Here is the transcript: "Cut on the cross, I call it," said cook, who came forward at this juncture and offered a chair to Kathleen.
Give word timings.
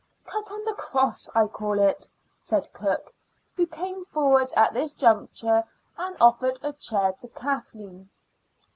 "Cut 0.25 0.49
on 0.51 0.63
the 0.65 0.73
cross, 0.73 1.29
I 1.35 1.45
call 1.45 1.77
it," 1.79 2.07
said 2.39 2.73
cook, 2.73 3.13
who 3.55 3.67
came 3.67 4.03
forward 4.03 4.51
at 4.57 4.73
this 4.73 4.93
juncture 4.93 5.63
and 5.95 6.17
offered 6.19 6.57
a 6.63 6.73
chair 6.73 7.13
to 7.19 7.27
Kathleen. 7.27 8.09